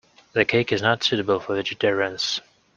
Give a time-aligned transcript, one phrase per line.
[0.33, 2.41] The cake is not suitable for vegetarians.